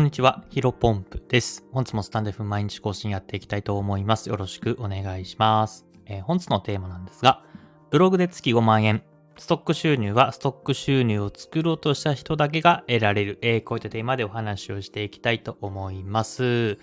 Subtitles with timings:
[0.00, 1.62] こんにちは、ヒロポンプです。
[1.72, 4.30] 本日もスタンデフ毎日更新やっていきたいと思います。
[4.30, 5.84] よろしくお願いします。
[6.06, 7.44] えー、本日のテーマなんですが、
[7.90, 9.02] ブログで月5万円、
[9.36, 16.78] ストック収入はストック収入を作ろうとした人だけが得られる、えー、こういったテーマでお話をしていきたいと思います。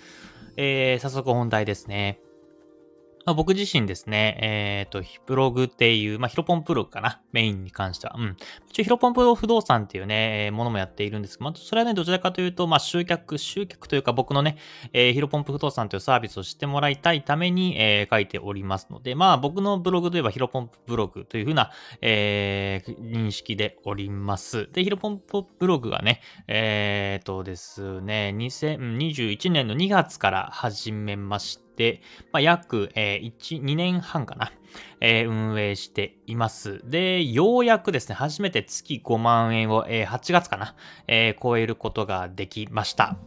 [0.56, 2.20] えー、早速本題ですね。
[3.28, 8.16] まあ、僕自身ですね、えっ、ー、と、ブログっていう、まあ、ヒロポンブログかな、メインに関しては。
[8.18, 8.38] うん。
[8.70, 14.56] 一応、ヒロポンプロ不動産っていうね、ものもやっているんですけど、まあ、それはね、どちらかというと、まあ、集客、集客というか、僕のね、
[14.94, 24.70] えー、ヒロポンプ不動産というサービスを知ってもらいたいために、えー、書いておりますので、まあ、僕のブログといえば、ヒロポンプブログというふうな、えー、認識でおります。
[24.72, 31.67] で、ヒロポンプブログがね、えー、とですね、2021年の2月から始めました。
[31.78, 32.02] で、
[32.34, 34.52] まあ、約、え、1、2年半かな、
[35.00, 36.82] えー、運営しています。
[36.84, 40.76] で、ようやくですね、初めて月5万円を、えー、8月かな、
[41.08, 43.18] えー、超えることができました。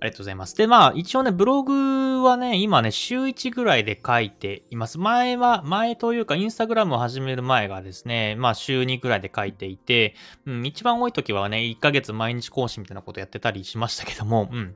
[0.00, 0.54] ありがとうございます。
[0.54, 4.98] で、まあ、一応ね、ブログはね、今ね、週1ぐらいで書いています。
[4.98, 10.14] 前は、前というか、インスタグラムを始める前がですね、まあ、週2ぐらいで書いていて、
[10.44, 14.74] うん、一番多い時はね、1ヶ月毎日更新みたいなことやってたりしましたけども、うん。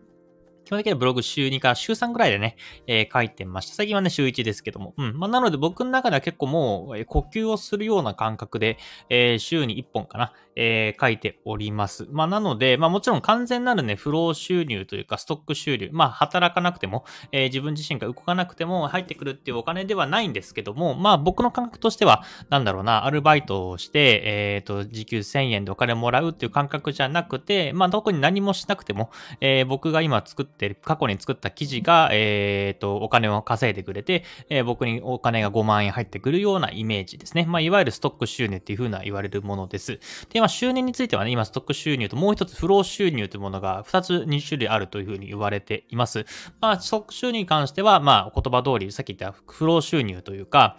[0.68, 2.54] 基本的にはブログ週2から週3ぐらいでね、
[2.86, 3.74] えー、書いてました。
[3.74, 4.92] 最近はね、週1ですけども。
[4.98, 5.18] うん。
[5.18, 8.76] まあ、なので僕の中では結構もう、呼吸をするような感覚で、
[9.08, 12.06] えー、週に1本かな、え、書いております。
[12.10, 15.88] まあ、なので、まあ、もちろん完全なるね、フロー収入というか、ストック収入。
[15.90, 29.10] まあ、働かなくても、え、自分自身が動かなくても入ってくるっていうお金ではないんですけども、まあ、僕の感覚としては、なんだろうな、アルバイトをして、えっ、と、時給1000円でお金もらうっていう感覚じゃなくて、まあ、特に何もしなくても、
[29.40, 37.44] え、僕が今作ってる、過去に作った記事が、えっ、ー、と、お金を稼いでくれて、えー、僕にお金が5万円入ってくるようなイメージですね。
[37.46, 40.00] まあ、いわゆるストック収入っていう風な言われるものです。
[40.30, 46.24] で、まあ、収入についてはね、今、ストック収入ともう一つ、フロー収入というものが2つ、2種類あるという風に言われています。
[46.60, 50.76] まあ、ストック収入に関しては、まあ、言葉通り、さっき言ったフロー収入というか、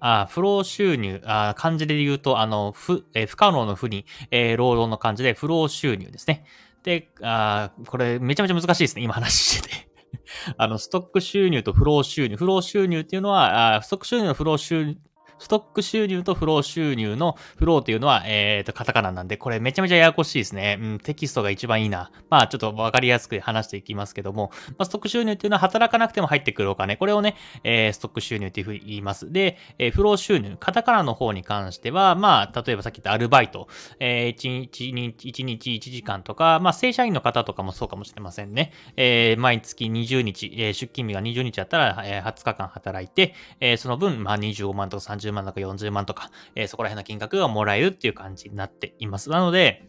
[0.00, 6.44] あフロー収入、あ漢字で言うと、あの、不、えー、不可能の不に、えー、労働の漢字でフロー収入ですね。
[6.86, 9.88] で、あこれめちゃめちゃ難しいですね、今話してて。
[10.56, 12.36] あの、ストック収入とフロー収入。
[12.36, 14.96] フロー収入っていうのは、あストック収入のフロー収
[15.38, 20.78] ストック収入とフロー収入のフローっていうのは、えっ、ー、と、カタカナなんで、これめちゃめちゃややこしいですね。
[20.80, 22.10] うん、テキストが一番いいな。
[22.30, 26.96] まあ、ちょっとわかりやすく話していきますけども、まあ、ストック収入っていうのは働かなくても入ってくるお金。
[26.96, 29.32] これをね、えー、ストック収入っていうふうに言います。
[29.32, 33.68] で、えー、フロー収入、カタカナの方に関しては、まあ、例えばさっき言ったアルバイト、
[34.00, 38.72] えー、1日、1日1時間とか、まあ、正社員の方とかもそうかもしれませんね。
[38.96, 49.30] えー、毎月20日、えー、出勤日が20日あったら、えー、20日間働いて、えー、その分、まあ、25万とか30万とか40万とか、えー、そこら辺の金額がもらえるっていう感じになっています。
[49.30, 49.84] なので、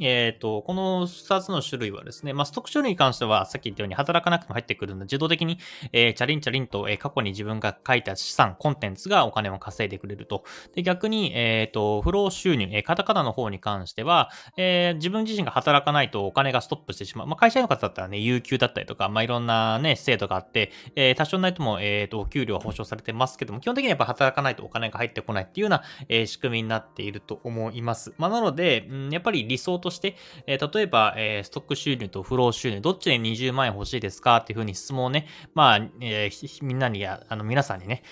[0.00, 5.58] えっ、ー、と、この2つの種類はですね、まあ、ストック種類に関しては、さっき言ったように働かなくても入ってくるので、自動的に、
[5.92, 10.44] えー、チャリンチャリンと、えー、過去に自分が書いた資産、コンテンツがお金を稼いでくれると。
[10.74, 17.26] で、逆に、えっ、ー、と、フロー収入、えー、カタカナの方に関しては、えー、自分自身が働かないとお金がストップしてしまう。
[17.26, 28.14] まあ、会社員の方だったらね、有給だったりとか、まあ、いろんなね、制度があって、えー、多少ないとも、えっ、ー、と、お給料は保証されてますけども、基本的にやっぱ働かないとお金が入ってこないっていうような、えー、仕組みになっていると思います。
[28.18, 30.16] まあ、なので、うん、やっぱり理想として、
[30.46, 38.02] えー、例えば、えー、ストック収入とフロー収入、どっちで20万円欲しいですかっていうふうに質問をね、まあ、えー、みんなにや、あの、皆さんにね、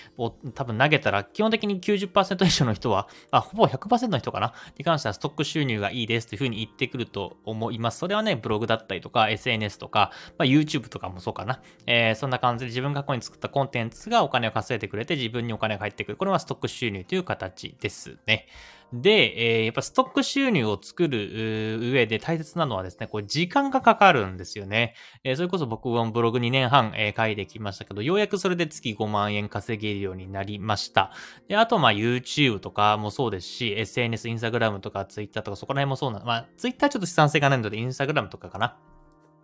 [0.53, 4.53] 多分投げたら、基本的に90%以上の人は、あ、ほぼ100%の人かな？
[4.77, 7.99] に関してはストック収入がいいですというふうに言ってくると思います。
[7.99, 11.61] それはね、ブログだったりとか、SNS とか、まあ、YouTube とかもそうかな。
[11.85, 16.17] えー、そんな感じで自分が過去に作ったコンテンツがお金を稼いでくれて、自分にお金が返ってくる。
[16.17, 18.47] これはストック収入という形ですね。
[18.93, 24.95] で、えー、やっぱストック収入を作る上で大切なのはですね、これ時間がかかるんですよね。
[25.23, 31.11] えー、それこそ僕はブログ2年半、えー、書いてきましたけど、ようやくそれで月5万円稼げるようになりました。
[31.47, 38.77] で、あとまあ YouTube とかもそうですし、SNS、Instagram とか Twitter とかそこら辺もそうなの、まあ Twitter ちょっと資産性がないので Instagram とかかな。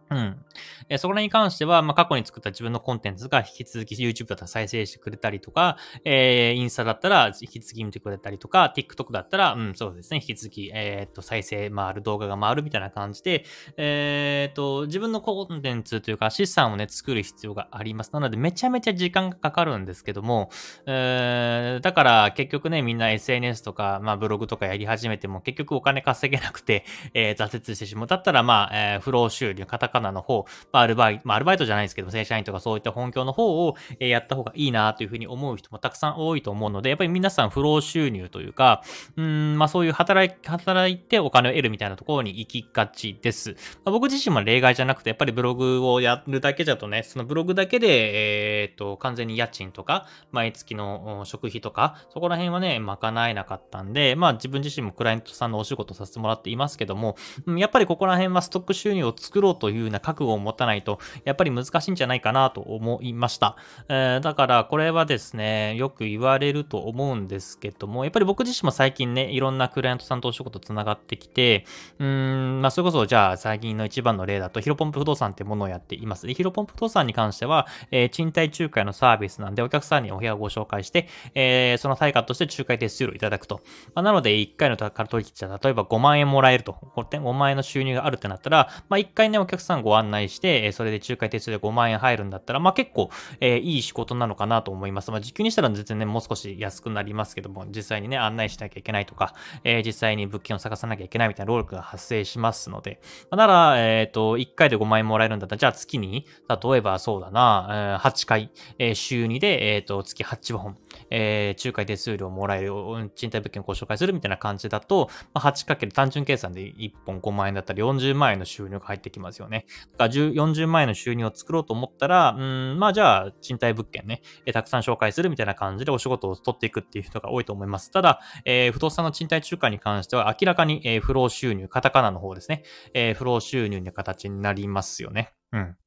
[0.09, 0.45] うん。
[0.89, 13.45] えそこらに関しては、まあ、過去に作った自分のコンテンツが引き続き YouTube だったら再生してくれたりとか、えー、インスタだったら引き続き見てくれたりとか、TikTok だったら、うん、そうですね、引き続き、えー、っと、再生回る動画が回るみたいな感じで、
[13.77, 18.11] えー、っと、自分のコンテンツというか資産をね、作る必要があります。
[18.13, 20.49] なので、めちゃめちゃ時間がかかるんですけども、
[20.85, 28.07] えー、だから結局ね、みんな SNS とか、まあ、ブログとかやり始めても、結局お金稼げなくて、えー、挫折してしまう。
[28.07, 38.81] だったら、まあ、えー、フロー収入、カタカナの方、まあ、アルバイト、まあ、アルバイトじゃないですけど、正社員とかそういった本業の方を、えやった方がいいなというふうに思う人もたくさん多いと思うので、やっぱり皆さん不労収入というか、
[39.15, 43.51] うん、まあそういう働い、働いてお金を得るみたいなところに行きがちです。
[43.85, 57.15] まあ、僕自身も例外じゃなくて、やっぱりブログをやるだけだとね、そのブログだけで、えっ、と、完全に家賃とか、毎月の食費とか、そこら辺はね、賄えなかったんで、まあ自分自身もクライアントさんのお仕事させてもらっていますけども、
[57.57, 63.57] やっぱりここら辺はストック収入を作ろうといういうな覚悟を持たないと、やっぱり難しいんじゃないかなと思いました。
[63.89, 71.65] えー、だからこれはですね、よく言われると思うんですけども、やっぱり僕自身も最近ね、いろんなクライアントさんとお仕事つながってきて、
[71.99, 76.27] うーん、まあそれこそじゃあ最近の一番の例だと、ヒロポンプ不動産ってものをやっています。
[76.27, 83.61] ヒロポンプ不動産に関しては、えー、賃貸仲介のサービスなんで、お客さんにお部屋をご紹介して、えー、その対価として仲介手数料いただくと。
[83.95, 86.77] まあ、なので、1回の取引じゃ、例えば5万円もらえると。
[86.95, 93.09] 5万円の収入があるってなったら、まあ、1回ね、お客さんご案内して、それで仲介手数料5万円入るんだったら、まあ、結構、
[93.39, 95.11] え、いい仕事なのかなと思います。
[95.11, 99.33] まあ、時給にしたら全然ね、もう少し安くなりますけども、実際にね、案内しなきゃいけないとか、
[99.63, 110.77] え、実際に物件を探さなきゃいけないみたいな労力が発生しますので、ま、なら、えっ、と、1回で5万円もらえるんだったら、じゃあ月に、例えばそうだな、8回、え、週2で、えっ、と、月8本、
[111.09, 112.71] えー、仲介手数料をもらえる、
[113.15, 119.65] 賃貸物件をご紹介するみたいな感じだと、まあ、8× 単純計算で1本5万円だったり40万円の収入が入ってきますよね。
[119.97, 127.91] だから40万円の収入を作ろうと思ったら、うん、まあじゃあ賃貸物件ね、えー、たくさん紹介するみたいな感じでお仕事を取っていくっていう人が多いと思います。
[127.91, 132.63] ただ、えー、不動産の賃貸仲介に関しては明らかに、えー、不労収入、カタカナの方ですね、
[132.93, 135.33] えー、不労収入の形になりますよね。
[135.51, 135.77] うん。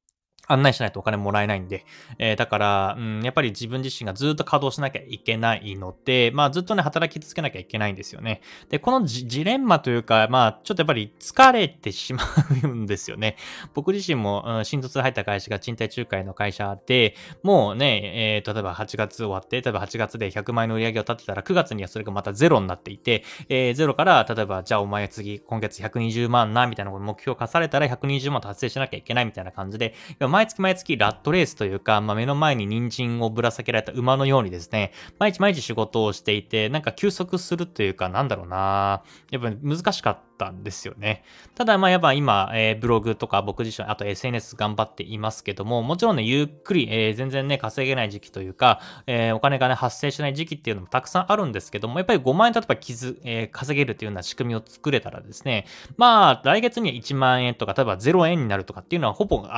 [0.47, 1.85] 案内しないとお金もらえないんで、
[2.17, 8.41] えー、だから、うん、やっぱり自分自身がずっと稼働しなきゃいけないので、まあずっとね、働き続けなきゃいけないんですよね。
[8.69, 12.23] で、このジレンマというか、まあちょっとやっぱり疲れてしま
[12.63, 13.35] うんですよね。
[13.73, 18.01] 僕自身も、うん、新卒入った会社が賃貸仲介の会社で、もうね、
[18.37, 29.93] えー、例えば8月終わって、例えば8月で100万円の売り上げを立てたら、9月にはそれがまたゼロになっていて、えー、ゼロから、例えば、じゃあお前次、今月120万な、みたいな目標を課されたら120万達成しなきゃいけないみたいな感じで、
[30.37, 39.01] 毎月毎月ラットレースというか、まあ、目の前に人参をぶら下げられた馬のようにですね、毎日毎日仕事をしていて、なんか休息するというか、なんだろうな。
[39.31, 41.23] やっぱ難しかったったんですよね。
[41.55, 55.65] ただ、まあ、やっぱ今、えー、ブログとか僕自身、あと SNS 頑張っていますけども、もちろんね、ゆっくり、えー、全然ね、稼げない時期というか、えー、お金がね、発生しない時期っていうのもたくさんあるんですけども、やっぱり5万円例えば傷、えー、稼げるというような仕組みを作れたらですね、
[55.97, 59.49] まあ、来月には1万円とか、例えば0円になるとかっていうのはほぼ考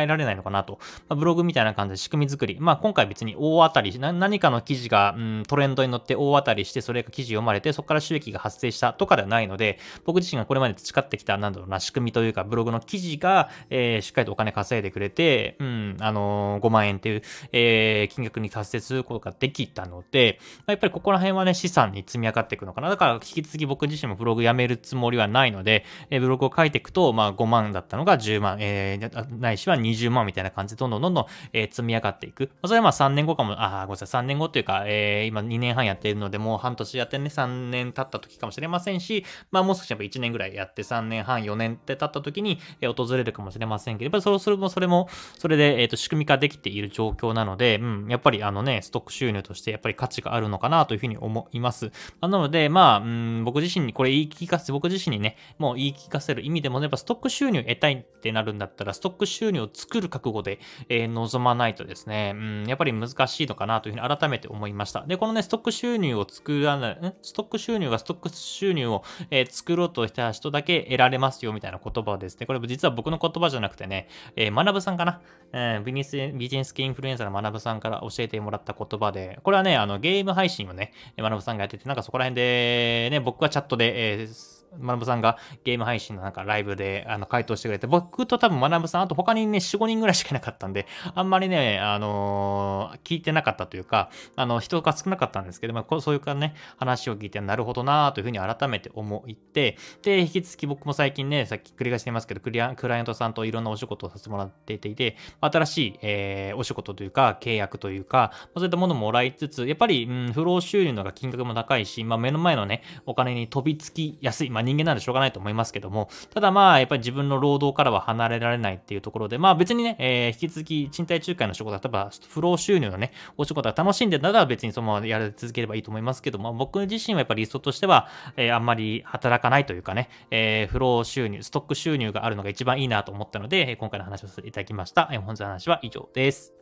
[0.00, 0.78] えられないのかなと。
[1.08, 2.56] まあ、ブログみたいな感じで仕組み作り。
[2.58, 17.22] まあ、今回別に大当たり、何かの記事が、うん、トレンドに乗って大当たりして、それが記事読まれて、そこから収益が発生したとかではないので、僕自身がこれまで培ってきた、なんだろうな、仕組みというか、ブログの記事が、えー、しっかりとお金稼いでくれて、うん、あのー、5万円っていう、
[17.52, 22.88] えー、金額に達成することができたので、まあやっぱりここら辺はね、資産に積み上がっていくのかな。
[22.88, 32.50] だから、引き続き僕自身もブログやめるつもりはないので、えー、ブログを書いていくと、まあ、5万だったのが10万、えー、ないしは20万みたいな感じで、どんどんどんどん、えー、積み上がっていく。
[32.64, 45.08] それはまあ3年後かも、あ、ごめんなさい、3年後というか、えー、今2年半やっているので、もう半年やってね、3年経った時かもしれませんし、まあ、もう少しやっぱ1年ぐらいやって、3年半、4年って経った時に、え訪れるかもしれませんけど、やっぱりそうするも、それも、
[45.38, 51.90] それで、えっ、と、仕組み化できている状況なので、うん、やっぱりあのね、ストック収入としてやっぱり価値があるのかなというふうに思います。
[52.20, 65.04] なので、まあ、うん、僕自身にこれ言い聞かせ、僕自身にね、もう言い聞かせる意味でもね、やっぱストック収入得たいってなるんだったら、ストック収入を作る覚悟で、えー、臨まないとですね、うん、やっぱり難しいのかなというふうに改めて思いました。
[65.06, 72.46] で、このね、ストック収入を作らない、ストック収入がストック収入を、えー、作ろうとした人だけ得られますよみたいな言葉ですね。
[72.46, 75.20] これ実は僕の言葉じゃなくてね、えー、学さんかな、
[75.52, 135.06] えー、ビジネス、ビジネス系インフルエンサーの学ぶさんから教えてもらった言葉で、これはね、あの、ゲーム配信をね、学ぶさんがやってて、なんかそこら辺で、ね、僕はチャットで、えー学さんがゲーム配信のなんかライブであの回答してくれて、僕と多分学さん、あと他にね、4、5人ぐらいしかいなかったんで、あんまりね、あのー、聞いてなかったというか、あの、人が少なかったんですけど、まあ、そういうかね、話を聞いて、なるほどなというふうに改めて思って、で、引き続き僕も最近ね、さっき繰り返していますけど、クリアクライアントさんといろんなお仕事をさせてもらっていて、新しい、えー、お仕事というか、契約というか、そういったものもらいつつ、やっぱり、うん、不労収入のが金額も高いし、まあ、目の前のね、お金に飛びつきやすい、まあ、人間なんでしょうがないと思いますけども、ただまあ、やっぱり自分の労働からは離れられないっていうところで、まあ別にね、えー、引き続き賃貸仲介の仕事、例えば不労収入のね、お仕事が楽しんでたら別にそのままやり続ければいいと思いますけども、僕自身はやっぱりリストとしては、えー、あんまり働かないというかね、えー、不労収入、ストック収入があるのが一番いいなと思ったので、今回の話をさせていただきました。
[135.06, 136.54] 本日の話は以上です。